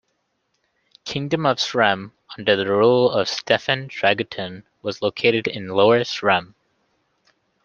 [1.05, 6.55] Kingdom of Srem under the rule of Stefan Dragutin was located in Lower Srem.